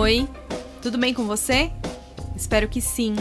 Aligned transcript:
Oi, 0.00 0.26
tudo 0.80 0.96
bem 0.96 1.12
com 1.12 1.26
você? 1.26 1.70
Espero 2.34 2.70
que 2.70 2.80
sim. 2.80 3.14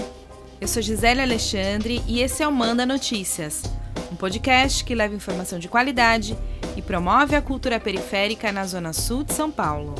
Eu 0.61 0.65
sou 0.65 0.81
Gisele 0.81 1.19
Alexandre 1.19 2.01
e 2.07 2.21
esse 2.21 2.41
é 2.41 2.47
o 2.47 2.53
Manda 2.53 2.85
Notícias, 2.85 3.63
um 4.09 4.15
podcast 4.15 4.85
que 4.85 4.95
leva 4.95 5.13
informação 5.13 5.59
de 5.59 5.67
qualidade 5.67 6.37
e 6.77 6.81
promove 6.81 7.35
a 7.35 7.41
cultura 7.41 7.81
periférica 7.81 8.49
na 8.53 8.65
Zona 8.65 8.93
Sul 8.93 9.25
de 9.25 9.33
São 9.33 9.51
Paulo. 9.51 9.93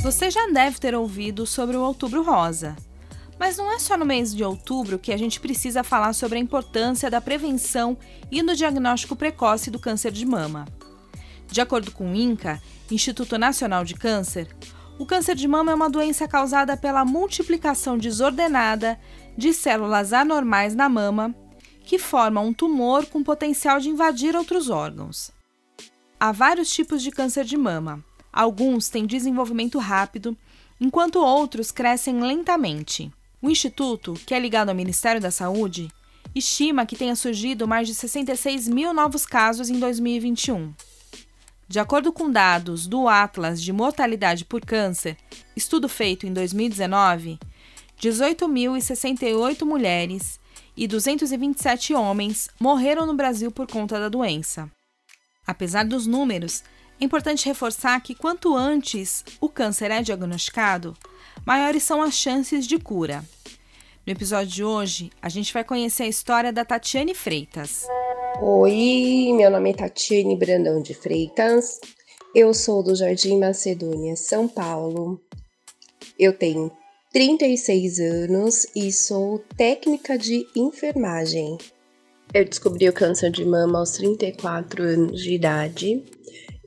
Você 0.00 0.30
já 0.30 0.46
deve 0.46 0.78
ter 0.78 0.94
ouvido 0.94 1.46
sobre 1.46 1.76
o 1.76 1.82
Outubro 1.82 2.22
Rosa. 2.22 2.74
Mas 3.38 3.58
não 3.58 3.70
é 3.70 3.78
só 3.78 3.98
no 3.98 4.06
mês 4.06 4.34
de 4.34 4.42
outubro 4.42 4.98
que 4.98 5.12
a 5.12 5.16
gente 5.18 5.40
precisa 5.40 5.84
falar 5.84 6.14
sobre 6.14 6.38
a 6.38 6.40
importância 6.40 7.10
da 7.10 7.20
prevenção 7.20 7.98
e 8.30 8.42
do 8.42 8.56
diagnóstico 8.56 9.14
precoce 9.14 9.70
do 9.70 9.78
câncer 9.78 10.10
de 10.10 10.24
mama. 10.24 10.64
De 11.50 11.60
acordo 11.60 11.90
com 11.90 12.12
o 12.12 12.14
INCA, 12.14 12.60
Instituto 12.90 13.38
Nacional 13.38 13.84
de 13.84 13.94
Câncer, 13.94 14.48
o 14.98 15.04
câncer 15.04 15.34
de 15.34 15.46
mama 15.46 15.72
é 15.72 15.74
uma 15.74 15.90
doença 15.90 16.26
causada 16.26 16.76
pela 16.76 17.04
multiplicação 17.04 17.98
desordenada 17.98 18.98
de 19.36 19.52
células 19.52 20.12
anormais 20.12 20.74
na 20.74 20.88
mama, 20.88 21.34
que 21.84 21.98
formam 21.98 22.46
um 22.46 22.54
tumor 22.54 23.06
com 23.06 23.22
potencial 23.22 23.78
de 23.78 23.90
invadir 23.90 24.34
outros 24.34 24.70
órgãos. 24.70 25.30
Há 26.18 26.32
vários 26.32 26.70
tipos 26.72 27.02
de 27.02 27.10
câncer 27.10 27.44
de 27.44 27.56
mama. 27.56 28.02
Alguns 28.32 28.88
têm 28.88 29.06
desenvolvimento 29.06 29.78
rápido, 29.78 30.36
enquanto 30.80 31.20
outros 31.20 31.70
crescem 31.70 32.20
lentamente. 32.20 33.12
O 33.40 33.50
Instituto, 33.50 34.14
que 34.26 34.34
é 34.34 34.38
ligado 34.38 34.70
ao 34.70 34.74
Ministério 34.74 35.20
da 35.20 35.30
Saúde, 35.30 35.88
estima 36.34 36.86
que 36.86 36.96
tenha 36.96 37.14
surgido 37.14 37.68
mais 37.68 37.86
de 37.86 37.94
66 37.94 38.66
mil 38.66 38.94
novos 38.94 39.26
casos 39.26 39.68
em 39.68 39.78
2021. 39.78 40.72
De 41.68 41.80
acordo 41.80 42.12
com 42.12 42.30
dados 42.30 42.86
do 42.86 43.08
Atlas 43.08 43.60
de 43.60 43.72
Mortalidade 43.72 44.44
por 44.44 44.64
Câncer, 44.64 45.16
estudo 45.56 45.88
feito 45.88 46.24
em 46.24 46.32
2019, 46.32 47.40
18.068 48.00 49.64
mulheres 49.64 50.38
e 50.76 50.86
227 50.86 51.92
homens 51.92 52.48
morreram 52.60 53.04
no 53.04 53.14
Brasil 53.14 53.50
por 53.50 53.66
conta 53.66 53.98
da 53.98 54.08
doença. 54.08 54.70
Apesar 55.44 55.84
dos 55.84 56.06
números, 56.06 56.62
é 57.00 57.04
importante 57.04 57.46
reforçar 57.46 58.00
que 58.00 58.14
quanto 58.14 58.54
antes 58.54 59.24
o 59.40 59.48
câncer 59.48 59.90
é 59.90 60.02
diagnosticado, 60.02 60.96
maiores 61.44 61.82
são 61.82 62.00
as 62.00 62.14
chances 62.14 62.64
de 62.64 62.78
cura. 62.78 63.24
No 64.06 64.12
episódio 64.12 64.52
de 64.52 64.62
hoje, 64.62 65.10
a 65.20 65.28
gente 65.28 65.52
vai 65.52 65.64
conhecer 65.64 66.04
a 66.04 66.08
história 66.08 66.52
da 66.52 66.64
Tatiane 66.64 67.12
Freitas. 67.12 67.84
Oi, 68.42 69.32
meu 69.34 69.50
nome 69.50 69.70
é 69.70 69.72
Tatiane 69.72 70.36
Brandão 70.36 70.82
de 70.82 70.92
Freitas. 70.92 71.80
Eu 72.34 72.52
sou 72.52 72.82
do 72.82 72.94
Jardim 72.94 73.38
Macedônia, 73.38 74.14
São 74.14 74.46
Paulo. 74.46 75.18
Eu 76.18 76.34
tenho 76.34 76.70
36 77.14 77.98
anos 77.98 78.66
e 78.76 78.92
sou 78.92 79.42
técnica 79.56 80.18
de 80.18 80.46
enfermagem. 80.54 81.56
Eu 82.34 82.44
descobri 82.44 82.86
o 82.86 82.92
câncer 82.92 83.30
de 83.30 83.42
mama 83.42 83.78
aos 83.78 83.92
34 83.92 84.82
anos 84.82 85.22
de 85.22 85.32
idade, 85.32 86.04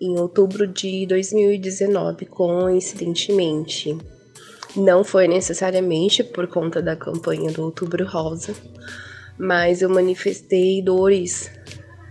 em 0.01 0.19
outubro 0.19 0.65
de 0.65 1.05
2019, 1.05 2.25
coincidentemente. 2.25 3.95
Não 4.75 5.03
foi 5.03 5.27
necessariamente 5.27 6.23
por 6.23 6.47
conta 6.47 6.81
da 6.81 6.95
campanha 6.95 7.51
do 7.51 7.63
Outubro 7.63 8.05
Rosa, 8.07 8.55
mas 9.37 9.81
eu 9.81 9.89
manifestei 9.89 10.81
dores 10.81 11.58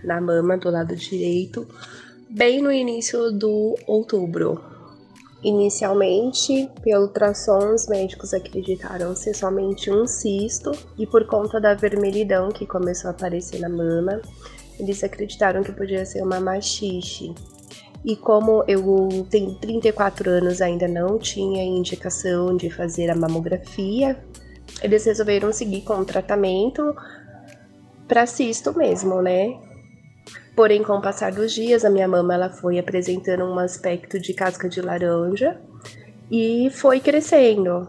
na 0.03 0.19
mama 0.19 0.57
do 0.57 0.69
lado 0.69 0.95
direito 0.95 1.67
bem 2.29 2.61
no 2.61 2.71
início 2.71 3.31
do 3.31 3.75
outubro. 3.87 4.61
Inicialmente, 5.43 6.69
pelo 6.83 7.05
ultrassom, 7.05 7.73
os 7.73 7.87
médicos 7.87 8.33
acreditaram 8.33 9.15
ser 9.15 9.33
somente 9.33 9.89
um 9.89 10.05
cisto 10.05 10.71
e 10.97 11.07
por 11.07 11.25
conta 11.25 11.59
da 11.59 11.73
vermelhidão 11.73 12.49
que 12.49 12.67
começou 12.67 13.07
a 13.07 13.11
aparecer 13.11 13.59
na 13.59 13.69
mama, 13.69 14.21
eles 14.77 15.03
acreditaram 15.03 15.63
que 15.63 15.71
podia 15.71 16.05
ser 16.05 16.21
uma 16.21 16.39
machixe. 16.39 17.33
E 18.05 18.15
como 18.15 18.63
eu 18.67 19.25
tenho 19.29 19.55
34 19.55 20.29
anos, 20.29 20.61
ainda 20.61 20.87
não 20.87 21.17
tinha 21.17 21.63
indicação 21.63 22.55
de 22.55 22.69
fazer 22.69 23.09
a 23.09 23.15
mamografia, 23.15 24.17
eles 24.83 25.05
resolveram 25.05 25.51
seguir 25.51 25.81
com 25.81 25.95
o 25.95 26.05
tratamento 26.05 26.95
para 28.07 28.25
cisto 28.25 28.77
mesmo, 28.77 29.21
né? 29.21 29.68
Porém, 30.59 30.83
com 30.83 30.97
o 30.97 31.01
passar 31.01 31.31
dos 31.31 31.53
dias, 31.53 31.85
a 31.85 31.89
minha 31.89 32.05
mama 32.05 32.33
ela 32.33 32.49
foi 32.49 32.77
apresentando 32.77 33.45
um 33.45 33.57
aspecto 33.57 34.19
de 34.19 34.33
casca 34.33 34.67
de 34.67 34.81
laranja 34.81 35.57
e 36.29 36.69
foi 36.71 36.99
crescendo. 36.99 37.87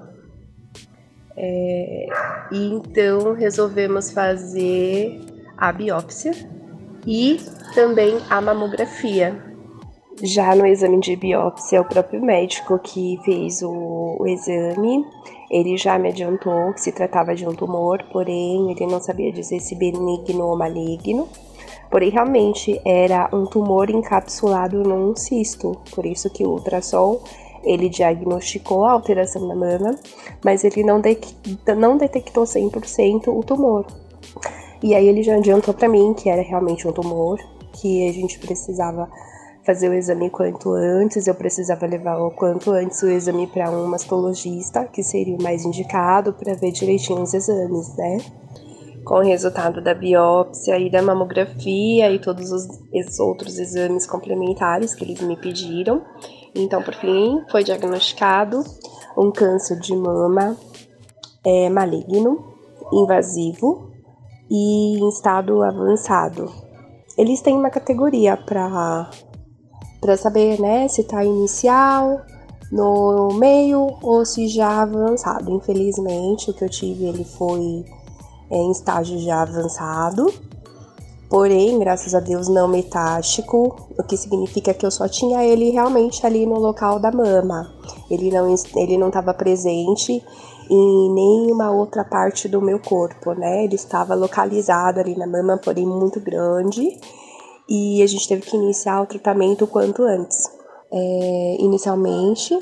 É, 1.36 2.06
e 2.52 2.66
então 2.68 3.34
resolvemos 3.34 4.12
fazer 4.12 5.20
a 5.58 5.72
biópsia 5.72 6.30
e 7.04 7.40
também 7.74 8.16
a 8.30 8.40
mamografia. 8.40 9.36
Já 10.22 10.54
no 10.54 10.64
exame 10.64 11.00
de 11.00 11.16
biópsia, 11.16 11.80
o 11.80 11.88
próprio 11.88 12.22
médico 12.24 12.78
que 12.78 13.18
fez 13.24 13.62
o, 13.62 14.16
o, 14.20 14.28
exame, 14.28 15.04
ele 15.50 15.76
já 15.76 15.98
me 15.98 16.10
adiantou 16.10 16.72
que 16.72 16.82
se 16.82 16.92
tratava 16.92 17.34
de 17.34 17.44
um 17.44 17.52
tumor, 17.52 18.00
porém 18.12 18.70
ele 18.70 18.86
não 18.86 19.00
sabia 19.00 19.32
dizer 19.32 19.58
se 19.58 19.74
benigno 19.74 20.44
ou 20.46 20.56
maligno. 20.56 21.28
Porém, 21.90 22.10
realmente 22.10 22.80
era 22.84 23.28
um 23.32 23.46
tumor 23.46 23.90
encapsulado 23.90 24.82
num 24.82 25.16
cisto, 25.16 25.76
por 25.94 26.06
isso 26.06 26.30
que 26.30 26.44
o 26.44 26.50
ultrassom 26.50 27.20
ele 27.62 27.88
diagnosticou 27.88 28.84
a 28.84 28.92
alteração 28.92 29.46
na 29.46 29.54
mama, 29.54 29.98
mas 30.44 30.64
ele 30.64 30.82
não, 30.82 31.00
de 31.00 31.18
não 31.76 31.96
detectou 31.96 32.44
100% 32.44 33.28
o 33.28 33.42
tumor. 33.42 33.86
E 34.82 34.94
aí 34.94 35.08
ele 35.08 35.22
já 35.22 35.36
adiantou 35.36 35.74
para 35.74 35.88
mim 35.88 36.14
que 36.14 36.30
era 36.30 36.42
realmente 36.42 36.88
um 36.88 36.92
tumor, 36.92 37.38
que 37.72 38.08
a 38.08 38.12
gente 38.12 38.38
precisava 38.38 39.08
fazer 39.64 39.90
o 39.90 39.94
exame 39.94 40.30
quanto 40.30 40.72
antes, 40.72 41.26
eu 41.26 41.34
precisava 41.34 41.86
levar 41.86 42.18
o 42.18 42.30
quanto 42.30 42.70
antes 42.70 43.02
o 43.02 43.08
exame 43.08 43.46
para 43.46 43.70
um 43.70 43.86
mastologista, 43.86 44.86
que 44.86 45.02
seria 45.02 45.36
o 45.36 45.42
mais 45.42 45.64
indicado 45.64 46.32
para 46.32 46.54
ver 46.54 46.72
direitinho 46.72 47.22
os 47.22 47.34
exames, 47.34 47.94
né? 47.94 48.18
Com 49.04 49.16
o 49.16 49.22
resultado 49.22 49.80
da 49.80 49.94
biópsia 49.94 50.78
e 50.78 50.90
da 50.90 51.02
mamografia 51.02 52.10
e 52.10 52.18
todos 52.18 52.52
os 52.52 52.66
outros 53.18 53.58
exames 53.58 54.06
complementares 54.06 54.94
que 54.94 55.04
eles 55.04 55.20
me 55.20 55.36
pediram. 55.36 56.02
Então, 56.54 56.82
por 56.82 56.94
fim, 56.94 57.42
foi 57.50 57.64
diagnosticado 57.64 58.62
um 59.16 59.30
câncer 59.30 59.78
de 59.78 59.94
mama 59.94 60.56
é, 61.44 61.68
maligno, 61.68 62.44
invasivo 62.92 63.90
e 64.50 64.98
em 64.98 65.08
estado 65.08 65.62
avançado. 65.62 66.50
Eles 67.16 67.40
têm 67.40 67.56
uma 67.56 67.70
categoria 67.70 68.36
para 68.36 69.10
para 70.00 70.16
saber, 70.16 70.58
né, 70.58 70.88
se 70.88 71.02
está 71.02 71.22
inicial, 71.22 72.22
no 72.72 73.28
meio 73.34 73.98
ou 74.02 74.24
se 74.24 74.48
já 74.48 74.82
avançado. 74.82 75.50
Infelizmente, 75.50 76.50
o 76.50 76.54
que 76.54 76.64
eu 76.64 76.70
tive 76.70 77.04
ele 77.04 77.24
foi 77.24 77.84
em 78.50 78.70
estágio 78.70 79.18
já 79.18 79.42
avançado, 79.42 80.32
porém, 81.28 81.78
graças 81.78 82.14
a 82.14 82.20
Deus, 82.20 82.48
não 82.48 82.66
metástico, 82.66 83.88
o 83.98 84.02
que 84.02 84.16
significa 84.16 84.74
que 84.74 84.84
eu 84.84 84.90
só 84.90 85.08
tinha 85.08 85.44
ele 85.44 85.70
realmente 85.70 86.26
ali 86.26 86.46
no 86.46 86.58
local 86.58 86.98
da 86.98 87.12
mama. 87.12 87.72
Ele 88.10 88.30
não 88.30 88.52
ele 88.76 88.98
não 88.98 89.08
estava 89.08 89.32
presente 89.32 90.22
em 90.70 91.14
nenhuma 91.14 91.70
outra 91.70 92.04
parte 92.04 92.48
do 92.48 92.60
meu 92.60 92.78
corpo, 92.78 93.32
né? 93.32 93.64
Ele 93.64 93.74
estava 93.74 94.14
localizado 94.14 95.00
ali 95.00 95.16
na 95.16 95.26
mama, 95.26 95.58
porém 95.58 95.86
muito 95.86 96.20
grande 96.20 96.98
e 97.70 98.02
a 98.02 98.06
gente 98.06 98.26
teve 98.26 98.42
que 98.42 98.56
iniciar 98.56 99.00
o 99.00 99.06
tratamento 99.06 99.64
quanto 99.64 100.02
antes. 100.02 100.50
É, 100.92 101.56
inicialmente, 101.60 102.58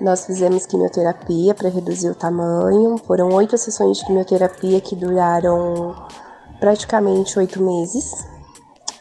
nós 0.00 0.26
fizemos 0.26 0.66
quimioterapia 0.66 1.54
para 1.54 1.68
reduzir 1.68 2.10
o 2.10 2.14
tamanho. 2.14 2.98
Foram 2.98 3.32
oito 3.34 3.56
sessões 3.56 3.98
de 3.98 4.06
quimioterapia 4.06 4.80
que 4.80 4.96
duraram 4.96 5.94
praticamente 6.58 7.38
oito 7.38 7.62
meses. 7.62 8.26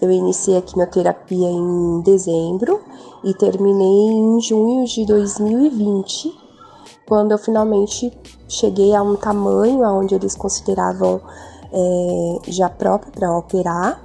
Eu 0.01 0.11
iniciei 0.11 0.57
a 0.57 0.61
quimioterapia 0.61 1.49
em 1.49 2.01
dezembro 2.01 2.81
e 3.23 3.33
terminei 3.33 4.11
em 4.11 4.41
junho 4.41 4.85
de 4.85 5.05
2020, 5.05 6.31
quando 7.07 7.31
eu 7.31 7.37
finalmente 7.37 8.11
cheguei 8.47 8.95
a 8.95 9.03
um 9.03 9.15
tamanho 9.15 9.83
onde 9.83 10.15
eles 10.15 10.35
consideravam 10.35 11.21
é, 11.71 12.39
já 12.47 12.69
próprio 12.69 13.11
para 13.11 13.37
operar. 13.37 14.03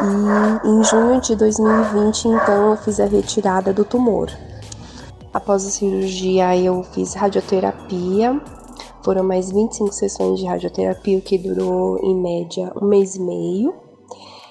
E 0.00 0.68
em 0.68 0.84
junho 0.84 1.20
de 1.20 1.36
2020, 1.36 2.28
então, 2.28 2.70
eu 2.70 2.76
fiz 2.76 2.98
a 2.98 3.06
retirada 3.06 3.72
do 3.72 3.84
tumor. 3.84 4.30
Após 5.32 5.66
a 5.66 5.70
cirurgia, 5.70 6.56
eu 6.56 6.82
fiz 6.82 7.14
radioterapia. 7.14 8.40
Foram 9.02 9.24
mais 9.24 9.50
25 9.50 9.92
sessões 9.92 10.38
de 10.38 10.46
radioterapia, 10.46 11.18
o 11.18 11.22
que 11.22 11.38
durou 11.38 11.98
em 11.98 12.14
média 12.14 12.72
um 12.80 12.86
mês 12.86 13.16
e 13.16 13.20
meio. 13.20 13.74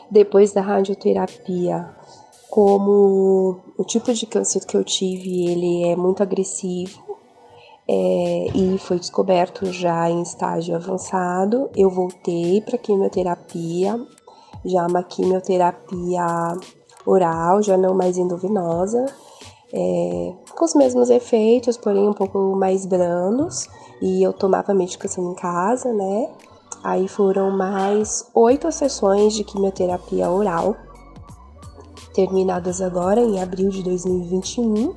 Depois 0.09 0.51
da 0.51 0.61
radioterapia, 0.61 1.89
como 2.49 3.59
o 3.77 3.83
tipo 3.85 4.13
de 4.13 4.25
câncer 4.25 4.65
que 4.65 4.75
eu 4.75 4.83
tive, 4.83 5.47
ele 5.47 5.85
é 5.85 5.95
muito 5.95 6.21
agressivo 6.21 7.11
é, 7.87 8.47
e 8.55 8.77
foi 8.77 8.99
descoberto 8.99 9.65
já 9.65 10.09
em 10.09 10.21
estágio 10.21 10.75
avançado, 10.75 11.69
eu 11.75 11.89
voltei 11.89 12.61
para 12.61 12.77
quimioterapia, 12.77 13.99
já 14.63 14.85
uma 14.87 15.03
quimioterapia 15.03 16.25
oral, 17.05 17.61
já 17.61 17.75
não 17.75 17.93
mais 17.93 18.17
endovenosa, 18.17 19.05
é, 19.73 20.33
com 20.56 20.65
os 20.65 20.75
mesmos 20.75 21.09
efeitos, 21.09 21.77
porém 21.77 22.07
um 22.07 22.13
pouco 22.13 22.56
mais 22.56 22.85
brandos, 22.85 23.69
e 24.01 24.21
eu 24.23 24.33
tomava 24.33 24.73
medicação 24.73 25.31
em 25.31 25.35
casa, 25.35 25.94
né? 25.94 26.29
Aí 26.83 27.07
foram 27.07 27.51
mais 27.51 28.29
oito 28.33 28.71
sessões 28.71 29.33
de 29.33 29.44
quimioterapia 29.44 30.29
oral, 30.29 30.75
terminadas 32.13 32.81
agora 32.81 33.21
em 33.21 33.41
abril 33.41 33.69
de 33.69 33.83
2021. 33.83 34.94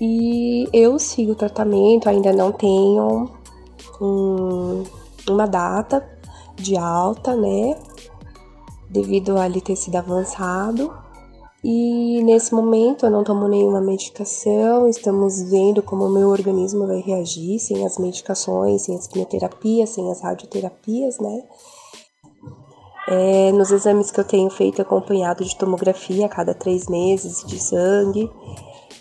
E 0.00 0.68
eu 0.72 0.98
sigo 0.98 1.32
o 1.32 1.36
tratamento, 1.36 2.08
ainda 2.08 2.32
não 2.32 2.52
tenho 2.52 3.30
um, 4.00 4.82
uma 5.28 5.46
data 5.46 6.06
de 6.56 6.76
alta, 6.76 7.34
né? 7.34 7.78
Devido 8.90 9.38
a 9.38 9.46
ele 9.46 9.60
ter 9.60 9.76
sido 9.76 9.96
avançado. 9.96 11.05
E 11.68 12.22
nesse 12.22 12.54
momento 12.54 13.06
eu 13.06 13.10
não 13.10 13.24
tomo 13.24 13.48
nenhuma 13.48 13.80
medicação, 13.80 14.88
estamos 14.88 15.42
vendo 15.50 15.82
como 15.82 16.04
o 16.04 16.08
meu 16.08 16.28
organismo 16.28 16.86
vai 16.86 17.00
reagir 17.00 17.58
sem 17.58 17.84
as 17.84 17.98
medicações, 17.98 18.82
sem 18.82 18.94
as 18.94 19.08
quimioterapias, 19.08 19.90
sem 19.90 20.08
as 20.08 20.20
radioterapias, 20.20 21.18
né? 21.18 21.42
É, 23.08 23.50
nos 23.50 23.72
exames 23.72 24.12
que 24.12 24.20
eu 24.20 24.24
tenho 24.24 24.48
feito 24.48 24.80
acompanhado 24.80 25.44
de 25.44 25.56
tomografia 25.56 26.26
a 26.26 26.28
cada 26.28 26.54
três 26.54 26.86
meses 26.86 27.44
de 27.44 27.58
sangue, 27.58 28.30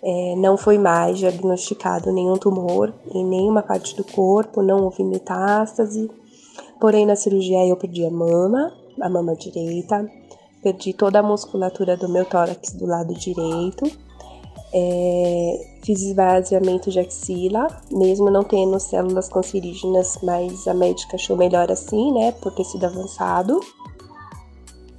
é, 0.02 0.36
não 0.36 0.58
foi 0.58 0.80
mais 0.80 1.20
diagnosticado 1.20 2.12
nenhum 2.12 2.36
tumor 2.36 2.92
em 3.14 3.24
nenhuma 3.24 3.62
parte 3.62 3.96
do 3.96 4.04
corpo, 4.04 4.64
não 4.64 4.86
houve 4.86 5.04
metástase. 5.04 6.10
Porém, 6.82 7.06
na 7.06 7.16
cirurgia 7.16 7.64
eu 7.68 7.78
perdi 7.78 8.04
a 8.08 8.10
mama, 8.10 8.74
a 9.00 9.08
mama 9.08 9.36
direita, 9.36 10.10
perdi 10.66 10.94
toda 10.94 11.20
a 11.20 11.24
musculatura 11.24 11.96
do 11.96 12.10
meu 12.10 12.26
tórax 12.26 12.72
do 12.72 12.88
lado 12.88 13.14
direito, 13.14 13.86
é, 14.74 15.78
fiz 15.84 16.02
esvaziamento 16.02 16.90
de 16.90 17.00
axila, 17.00 17.68
mesmo 17.92 18.32
não 18.32 18.44
tendo 18.44 18.80
células 18.80 19.30
cancerígenas, 19.30 20.18
mas 20.24 20.68
a 20.68 20.74
médica 20.74 21.18
achou 21.18 21.38
melhor 21.38 21.72
assim, 21.72 22.12
né, 22.12 22.32
por 22.32 22.52
ter 22.52 22.64
sido 22.64 22.84
avançado. 22.84 23.60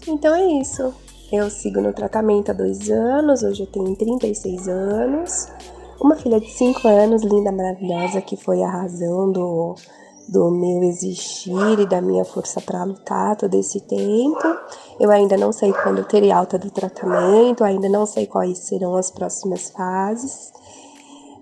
Então 0.07 0.33
é 0.37 0.47
isso. 0.61 0.95
Eu 1.33 1.51
sigo 1.51 1.81
no 1.81 1.93
tratamento 1.93 2.53
há 2.53 2.55
dois 2.55 2.89
anos, 2.89 3.43
hoje 3.43 3.65
eu 3.65 3.67
tenho 3.67 3.97
36 3.97 4.69
anos. 4.69 5.49
Uma 6.01 6.15
filha 6.15 6.39
de 6.39 6.49
5 6.49 6.87
anos, 6.87 7.25
linda, 7.25 7.51
maravilhosa, 7.51 8.21
que 8.21 8.37
foi 8.37 8.63
a 8.63 8.71
razão 8.71 9.33
do, 9.33 9.75
do 10.29 10.51
meu 10.51 10.83
existir 10.83 11.79
e 11.79 11.87
da 11.87 12.01
minha 12.01 12.25
força 12.25 12.61
para 12.61 12.85
lutar 12.85 13.37
todo 13.37 13.55
esse 13.55 13.81
tempo. 13.81 14.43
Eu 14.99 15.11
ainda 15.11 15.37
não 15.37 15.53
sei 15.53 15.73
quando 15.73 15.99
eu 15.99 16.05
terei 16.05 16.33
alta 16.33 16.59
do 16.59 16.71
tratamento, 16.71 17.63
ainda 17.63 17.89
não 17.89 18.07
sei 18.07 18.27
quais 18.27 18.59
serão 18.59 18.97
as 18.97 19.11
próximas 19.11 19.71
fases. 19.71 20.53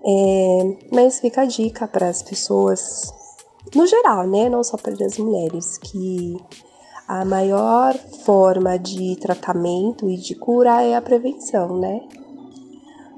É, 0.07 0.77
mas 0.93 1.19
fica 1.19 1.41
a 1.41 1.45
dica 1.45 1.87
para 1.87 2.07
as 2.07 2.21
pessoas, 2.21 3.11
no 3.73 3.87
geral, 3.87 4.27
né? 4.27 4.49
Não 4.49 4.63
só 4.63 4.77
para 4.77 4.93
as 5.03 5.17
mulheres, 5.17 5.77
que 5.79 6.37
a 7.07 7.23
maior 7.23 7.95
forma 8.23 8.77
de 8.77 9.15
tratamento 9.17 10.09
e 10.09 10.17
de 10.17 10.35
cura 10.35 10.81
é 10.81 10.95
a 10.95 11.01
prevenção, 11.01 11.77
né? 11.77 12.01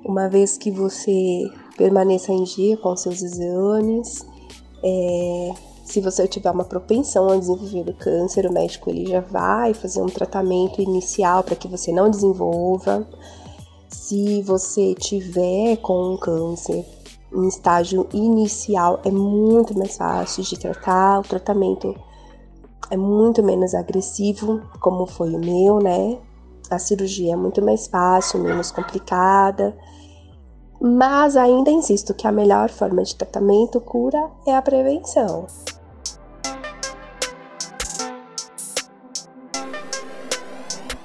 Uma 0.05 0.29
vez 0.29 0.57
que 0.57 0.71
você 0.71 1.49
permaneça 1.77 2.31
em 2.31 2.43
dia 2.43 2.75
com 2.77 2.95
seus 2.97 3.21
exames, 3.21 4.25
é, 4.83 5.53
se 5.83 6.01
você 6.01 6.27
tiver 6.27 6.51
uma 6.51 6.65
propensão 6.65 7.29
a 7.29 7.37
desenvolver 7.37 7.89
o 7.89 7.93
câncer, 7.93 8.45
o 8.45 8.51
médico 8.51 8.89
ele 8.89 9.05
já 9.05 9.21
vai 9.21 9.73
fazer 9.73 10.01
um 10.01 10.07
tratamento 10.07 10.81
inicial 10.81 11.43
para 11.43 11.55
que 11.55 11.67
você 11.67 11.91
não 11.91 12.09
desenvolva. 12.09 13.07
Se 13.89 14.41
você 14.41 14.93
tiver 14.93 15.77
com 15.77 16.13
um 16.13 16.17
câncer 16.17 16.85
em 17.33 17.47
estágio 17.47 18.07
inicial, 18.13 18.99
é 19.05 19.11
muito 19.11 19.77
mais 19.77 19.97
fácil 19.97 20.43
de 20.43 20.59
tratar. 20.59 21.19
O 21.19 21.23
tratamento 21.23 21.95
é 22.89 22.97
muito 22.97 23.41
menos 23.41 23.73
agressivo, 23.73 24.61
como 24.81 25.05
foi 25.05 25.33
o 25.33 25.39
meu, 25.39 25.79
né? 25.79 26.17
A 26.69 26.77
cirurgia 26.79 27.33
é 27.33 27.37
muito 27.37 27.61
mais 27.61 27.87
fácil, 27.87 28.41
menos 28.41 28.71
complicada. 28.71 29.73
Mas 30.79 31.35
ainda 31.35 31.71
insisto 31.71 32.13
que 32.13 32.27
a 32.27 32.31
melhor 32.31 32.69
forma 32.69 33.03
de 33.03 33.15
tratamento 33.15 33.81
cura 33.81 34.29
é 34.45 34.55
a 34.55 34.61
prevenção. 34.61 35.47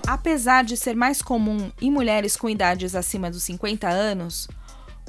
Apesar 0.07 0.63
de 0.63 0.77
ser 0.77 0.95
mais 0.95 1.23
comum 1.23 1.73
em 1.81 1.91
mulheres 1.91 2.37
com 2.37 2.49
idades 2.49 2.95
acima 2.95 3.31
dos 3.31 3.43
50 3.45 3.89
anos, 3.89 4.47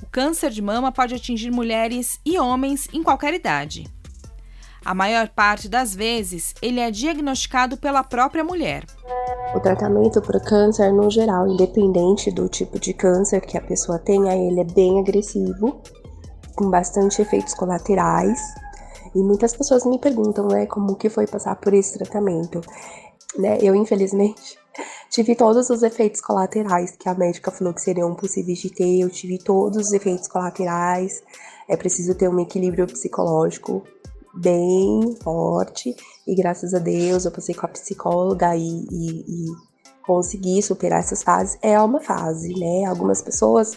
o 0.01 0.05
câncer 0.07 0.49
de 0.49 0.61
mama 0.61 0.91
pode 0.91 1.13
atingir 1.13 1.51
mulheres 1.51 2.19
e 2.25 2.39
homens 2.39 2.87
em 2.93 3.03
qualquer 3.03 3.33
idade. 3.33 3.85
A 4.85 4.93
maior 4.93 5.29
parte 5.29 5.69
das 5.69 5.95
vezes, 5.95 6.53
ele 6.61 6.79
é 6.79 6.89
diagnosticado 6.89 7.77
pela 7.77 8.03
própria 8.03 8.43
mulher. 8.43 8.85
O 9.55 9.59
tratamento 9.59 10.19
para 10.19 10.39
câncer, 10.39 10.91
no 10.91 11.11
geral, 11.11 11.47
independente 11.47 12.31
do 12.31 12.49
tipo 12.49 12.79
de 12.79 12.91
câncer 12.91 13.39
que 13.41 13.55
a 13.55 13.61
pessoa 13.61 13.99
tenha, 13.99 14.35
ele 14.35 14.59
é 14.59 14.63
bem 14.63 14.99
agressivo, 14.99 15.79
com 16.55 16.71
bastante 16.71 17.21
efeitos 17.21 17.53
colaterais. 17.53 18.39
E 19.13 19.19
muitas 19.19 19.55
pessoas 19.55 19.85
me 19.85 19.99
perguntam, 19.99 20.47
né, 20.47 20.65
como 20.65 20.95
que 20.95 21.07
foi 21.07 21.27
passar 21.27 21.55
por 21.57 21.71
esse 21.71 21.99
tratamento. 21.99 22.61
Né, 23.37 23.59
eu, 23.61 23.75
infelizmente, 23.75 24.57
tive 25.11 25.35
todos 25.35 25.69
os 25.69 25.83
efeitos 25.83 26.19
colaterais 26.19 26.95
que 26.95 27.07
a 27.07 27.13
médica 27.13 27.51
falou 27.51 27.75
que 27.75 27.81
seriam 27.81 28.15
possíveis 28.15 28.57
de 28.57 28.71
ter. 28.71 29.01
Eu 29.01 29.09
tive 29.09 29.37
todos 29.37 29.87
os 29.87 29.93
efeitos 29.93 30.27
colaterais. 30.27 31.21
É 31.69 31.77
preciso 31.77 32.15
ter 32.15 32.27
um 32.27 32.39
equilíbrio 32.39 32.87
psicológico 32.87 33.83
bem 34.33 35.15
forte 35.21 35.95
e 36.27 36.35
graças 36.35 36.73
a 36.73 36.79
Deus 36.79 37.25
eu 37.25 37.31
passei 37.31 37.53
com 37.53 37.65
a 37.65 37.69
psicóloga 37.69 38.55
e, 38.55 38.87
e, 38.91 39.19
e 39.27 39.45
consegui 40.05 40.61
superar 40.61 40.99
essas 40.99 41.23
fases. 41.23 41.57
É 41.61 41.79
uma 41.79 41.99
fase, 41.99 42.53
né? 42.53 42.85
Algumas 42.85 43.21
pessoas 43.21 43.75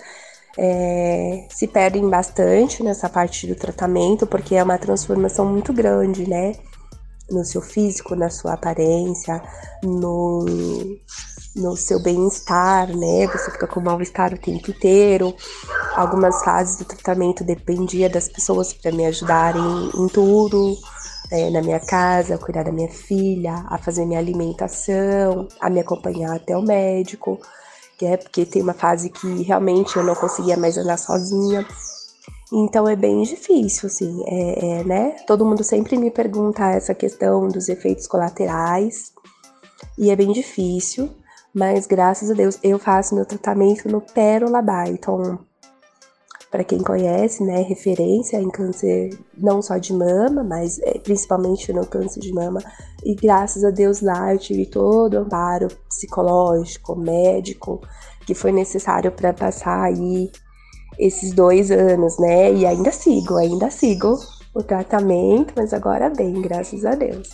é, 0.59 1.47
se 1.51 1.67
perdem 1.67 2.09
bastante 2.09 2.83
nessa 2.83 3.09
parte 3.09 3.47
do 3.47 3.55
tratamento 3.55 4.27
porque 4.27 4.55
é 4.55 4.63
uma 4.63 4.79
transformação 4.79 5.47
muito 5.47 5.73
grande, 5.73 6.29
né? 6.29 6.55
No 7.31 7.45
seu 7.45 7.61
físico, 7.61 8.15
na 8.15 8.31
sua 8.31 8.53
aparência, 8.53 9.43
no, 9.83 10.47
no 11.57 11.75
seu 11.75 11.99
bem-estar, 11.99 12.95
né? 12.95 13.27
Você 13.29 13.51
fica 13.51 13.67
com 13.67 13.81
mal-estar 13.81 14.35
o 14.35 14.39
tempo 14.39 14.71
inteiro. 14.71 15.35
Algumas 15.95 16.45
fases 16.45 16.77
do 16.77 16.85
tratamento 16.85 17.43
dependia 17.43 18.11
das 18.11 18.29
pessoas 18.29 18.73
para 18.75 18.93
me 18.93 19.07
ajudarem 19.07 19.91
em 19.95 20.07
tudo, 20.09 20.77
é, 21.31 21.49
na 21.51 21.63
minha 21.63 21.81
casa, 21.81 22.35
a 22.35 22.39
cuidar 22.39 22.65
da 22.65 22.73
minha 22.73 22.91
filha, 22.91 23.65
a 23.69 23.79
fazer 23.79 24.05
minha 24.05 24.19
alimentação, 24.19 25.49
a 25.61 25.71
me 25.71 25.81
acompanhar 25.81 26.37
até 26.37 26.57
o 26.57 26.63
médico, 26.63 27.41
que 27.99 28.05
é 28.05 28.19
porque 28.19 28.45
tem 28.45 28.63
uma 28.63 28.75
fase 28.75 29.09
que 29.09 29.43
realmente 29.43 29.97
eu 29.97 30.05
não 30.05 30.15
conseguia 30.15 30.57
mais 30.57 30.77
andar 30.77 30.99
sozinha. 30.99 31.67
Então 32.53 32.87
é 32.87 32.95
bem 32.95 33.23
difícil, 33.23 33.89
assim, 33.89 34.23
é, 34.27 34.81
é, 34.81 34.85
né? 34.85 35.17
Todo 35.27 35.45
mundo 35.45 35.65
sempre 35.65 35.97
me 35.97 36.11
pergunta 36.11 36.71
essa 36.71 36.95
questão 36.95 37.49
dos 37.49 37.69
efeitos 37.69 38.07
colaterais, 38.07 39.13
e 39.99 40.11
é 40.11 40.17
bem 40.17 40.33
difícil. 40.33 41.11
Mas 41.57 41.87
graças 41.87 42.31
a 42.31 42.35
Deus 42.35 42.59
eu 42.63 42.79
faço 42.79 43.15
meu 43.15 43.25
tratamento 43.25 43.89
no 43.89 44.03
Pérola 44.03 44.61
Byton. 44.61 45.39
Para 46.51 46.63
quem 46.63 46.83
conhece, 46.83 47.43
né, 47.43 47.63
referência 47.63 48.37
em 48.37 48.51
câncer 48.51 49.19
não 49.35 49.63
só 49.63 49.79
de 49.79 49.95
mama, 49.95 50.45
mas 50.45 50.79
é, 50.81 50.99
principalmente 50.99 51.73
no 51.73 51.87
câncer 51.87 52.21
de 52.21 52.31
mama. 52.31 52.61
E 53.03 53.15
graças 53.15 53.65
a 53.65 53.71
Deus 53.71 54.03
lá 54.03 54.35
eu 54.35 54.39
tive 54.39 54.67
todo 54.67 55.15
o 55.15 55.21
amparo 55.21 55.69
psicológico, 55.89 56.95
médico, 56.95 57.81
que 58.27 58.35
foi 58.35 58.53
necessário 58.53 59.11
para 59.11 59.33
passar 59.33 59.83
aí 59.83 60.31
esses 60.99 61.33
dois 61.33 61.71
anos, 61.71 62.19
né? 62.19 62.53
E 62.53 62.67
ainda 62.67 62.93
sigo, 62.93 63.37
ainda 63.37 63.71
sigo 63.71 64.19
o 64.55 64.63
tratamento, 64.63 65.55
mas 65.57 65.73
agora 65.73 66.11
bem, 66.11 66.35
graças 66.43 66.85
a 66.85 66.95
Deus. 66.95 67.31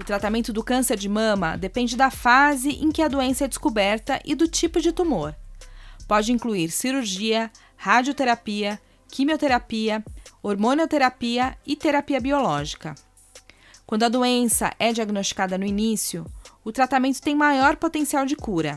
O 0.00 0.04
tratamento 0.04 0.50
do 0.50 0.64
câncer 0.64 0.96
de 0.96 1.10
mama 1.10 1.58
depende 1.58 1.94
da 1.94 2.10
fase 2.10 2.70
em 2.70 2.90
que 2.90 3.02
a 3.02 3.06
doença 3.06 3.44
é 3.44 3.48
descoberta 3.48 4.18
e 4.24 4.34
do 4.34 4.48
tipo 4.48 4.80
de 4.80 4.92
tumor. 4.92 5.36
Pode 6.08 6.32
incluir 6.32 6.70
cirurgia, 6.70 7.50
radioterapia, 7.76 8.80
quimioterapia, 9.08 10.02
hormonioterapia 10.42 11.54
e 11.66 11.76
terapia 11.76 12.18
biológica. 12.18 12.94
Quando 13.84 14.04
a 14.04 14.08
doença 14.08 14.72
é 14.78 14.90
diagnosticada 14.90 15.58
no 15.58 15.66
início, 15.66 16.24
o 16.64 16.72
tratamento 16.72 17.20
tem 17.20 17.34
maior 17.34 17.76
potencial 17.76 18.24
de 18.24 18.36
cura. 18.36 18.76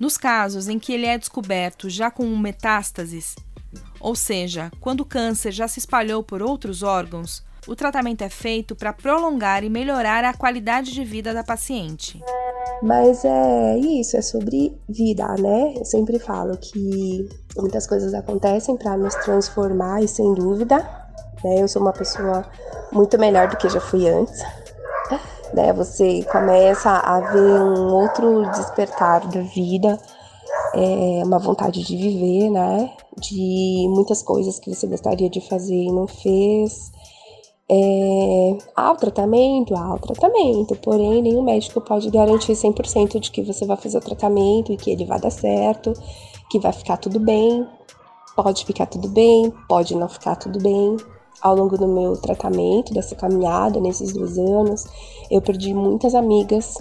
Nos 0.00 0.18
casos 0.18 0.66
em 0.66 0.80
que 0.80 0.92
ele 0.92 1.06
é 1.06 1.16
descoberto 1.16 1.88
já 1.88 2.10
com 2.10 2.26
metástases, 2.36 3.36
ou 4.00 4.16
seja, 4.16 4.72
quando 4.80 5.02
o 5.02 5.06
câncer 5.06 5.52
já 5.52 5.68
se 5.68 5.78
espalhou 5.78 6.24
por 6.24 6.42
outros 6.42 6.82
órgãos, 6.82 7.44
o 7.66 7.74
tratamento 7.74 8.22
é 8.22 8.28
feito 8.28 8.74
para 8.74 8.92
prolongar 8.92 9.64
e 9.64 9.70
melhorar 9.70 10.24
a 10.24 10.34
qualidade 10.34 10.92
de 10.92 11.04
vida 11.04 11.32
da 11.32 11.42
paciente. 11.42 12.22
Mas 12.82 13.24
é 13.24 13.78
isso, 13.78 14.16
é 14.16 14.22
sobre 14.22 14.78
vida, 14.88 15.26
né? 15.38 15.74
Eu 15.76 15.84
sempre 15.84 16.18
falo 16.18 16.56
que 16.56 17.28
muitas 17.56 17.86
coisas 17.86 18.12
acontecem 18.12 18.76
para 18.76 18.96
nos 18.96 19.14
transformar 19.16 20.02
e 20.02 20.08
sem 20.08 20.34
dúvida, 20.34 20.78
né? 21.42 21.62
Eu 21.62 21.68
sou 21.68 21.80
uma 21.80 21.92
pessoa 21.92 22.44
muito 22.92 23.18
melhor 23.18 23.48
do 23.48 23.56
que 23.56 23.68
já 23.68 23.80
fui 23.80 24.08
antes. 24.08 24.42
Né? 25.52 25.72
Você 25.72 26.24
começa 26.24 26.90
a 26.90 27.20
ver 27.20 27.38
um 27.38 27.92
outro 27.92 28.42
despertar 28.50 29.20
da 29.28 29.40
vida, 29.40 29.96
é 30.74 31.22
uma 31.24 31.38
vontade 31.38 31.84
de 31.84 31.96
viver, 31.96 32.50
né? 32.50 32.90
De 33.16 33.86
muitas 33.88 34.20
coisas 34.20 34.58
que 34.58 34.74
você 34.74 34.88
gostaria 34.88 35.30
de 35.30 35.40
fazer 35.48 35.76
e 35.76 35.92
não 35.92 36.08
fez. 36.08 36.90
É, 37.70 38.58
o 38.76 38.96
tratamento, 38.96 39.74
há 39.74 39.94
o 39.94 39.98
tratamento, 39.98 40.76
porém 40.76 41.22
nenhum 41.22 41.42
médico 41.42 41.80
pode 41.80 42.10
garantir 42.10 42.52
100% 42.52 43.18
de 43.18 43.30
que 43.30 43.42
você 43.42 43.64
vai 43.64 43.76
fazer 43.76 43.98
o 43.98 44.02
tratamento 44.02 44.70
e 44.70 44.76
que 44.76 44.90
ele 44.90 45.06
vai 45.06 45.18
dar 45.18 45.30
certo, 45.30 45.94
que 46.50 46.58
vai 46.58 46.72
ficar 46.72 46.98
tudo 46.98 47.18
bem. 47.18 47.66
Pode 48.36 48.64
ficar 48.64 48.86
tudo 48.86 49.08
bem, 49.08 49.52
pode 49.68 49.94
não 49.94 50.08
ficar 50.08 50.36
tudo 50.36 50.60
bem. 50.60 50.96
Ao 51.40 51.54
longo 51.54 51.76
do 51.78 51.86
meu 51.86 52.16
tratamento, 52.16 52.92
dessa 52.92 53.14
caminhada, 53.14 53.80
nesses 53.80 54.12
dois 54.12 54.38
anos, 54.38 54.84
eu 55.30 55.40
perdi 55.40 55.74
muitas 55.74 56.14
amigas, 56.14 56.78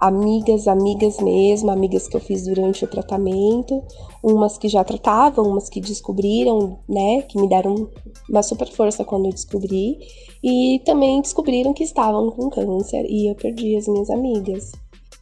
amigas, 0.00 0.66
amigas 0.66 1.18
mesmo, 1.20 1.70
amigas 1.70 2.08
que 2.08 2.16
eu 2.16 2.20
fiz 2.20 2.44
durante 2.44 2.84
o 2.84 2.88
tratamento, 2.88 3.82
umas 4.22 4.56
que 4.56 4.66
já 4.66 4.82
tratavam, 4.82 5.46
umas 5.46 5.68
que 5.68 5.80
descobriram, 5.80 6.78
né, 6.88 7.22
que 7.22 7.38
me 7.38 7.46
deram 7.46 7.88
uma 8.28 8.42
super 8.42 8.68
força 8.70 9.04
quando 9.04 9.26
eu 9.26 9.32
descobri, 9.32 9.98
e 10.42 10.80
também 10.86 11.20
descobriram 11.20 11.74
que 11.74 11.84
estavam 11.84 12.30
com 12.30 12.48
câncer 12.48 13.04
e 13.08 13.30
eu 13.30 13.34
perdi 13.34 13.76
as 13.76 13.86
minhas 13.86 14.08
amigas. 14.08 14.72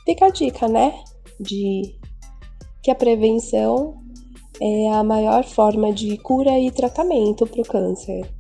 Fica 0.04 0.26
a 0.26 0.30
dica, 0.30 0.68
né, 0.68 0.94
de 1.40 1.97
que 2.80 2.90
a 2.92 2.94
prevenção 2.94 3.97
é 4.61 4.90
a 4.90 5.02
maior 5.02 5.44
forma 5.44 5.92
de 5.92 6.16
cura 6.18 6.56
e 6.58 6.70
tratamento 6.70 7.47
para 7.47 7.61
o 7.61 7.66
câncer. 7.66 8.38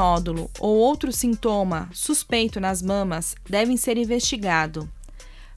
Nódulo 0.00 0.50
ou 0.58 0.78
outro 0.78 1.12
sintoma 1.12 1.90
suspeito 1.92 2.58
nas 2.58 2.80
mamas 2.80 3.34
devem 3.46 3.76
ser 3.76 3.98
investigados. 3.98 4.88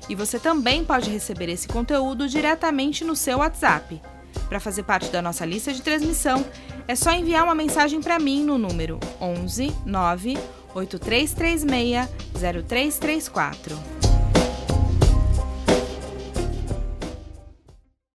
E 0.10 0.16
você 0.16 0.40
também 0.40 0.84
pode 0.84 1.10
receber 1.10 1.48
esse 1.50 1.68
conteúdo 1.68 2.28
diretamente 2.28 3.06
no 3.06 3.16
seu 3.16 3.38
WhatsApp 3.38 4.02
para 4.48 4.60
fazer 4.60 4.84
parte 4.84 5.10
da 5.10 5.22
nossa 5.22 5.46
lista 5.46 5.74
de 5.74 5.82
transmissão, 5.82 6.46
é 6.88 6.96
só 6.96 7.12
enviar 7.12 7.44
uma 7.44 7.56
mensagem 7.56 8.02
para 8.02 8.20
mim 8.20 8.44
no 8.44 8.58
número 8.58 9.00
11 9.22 9.72
9 9.86 10.38
8336 10.74 12.08
0334. 12.34 13.99